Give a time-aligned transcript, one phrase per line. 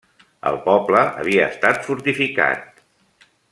[0.51, 2.83] El poble havia estat fortificat.